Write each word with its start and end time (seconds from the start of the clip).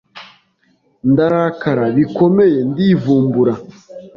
ndarakara 1.11 1.85
bikomeye, 1.95 2.59
ndivumbura, 2.71 3.53